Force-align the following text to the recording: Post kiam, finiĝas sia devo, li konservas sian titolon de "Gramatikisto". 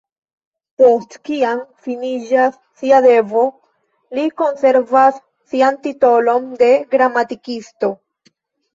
Post 0.81 1.11
kiam, 1.29 1.61
finiĝas 1.87 2.57
sia 2.81 3.03
devo, 3.07 3.45
li 4.19 4.27
konservas 4.43 5.23
sian 5.55 5.81
titolon 5.89 6.53
de 6.67 6.75
"Gramatikisto". 6.99 7.97